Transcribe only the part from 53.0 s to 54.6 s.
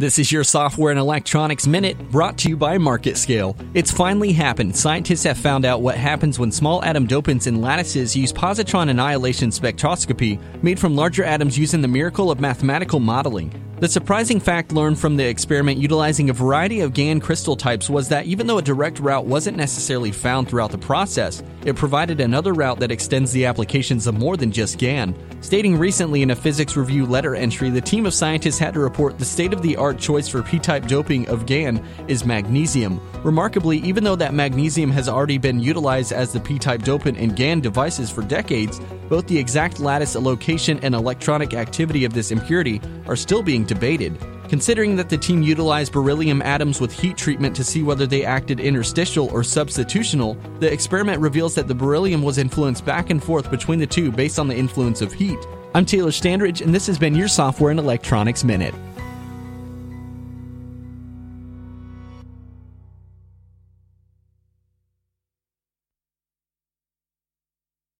and forth between the two based on the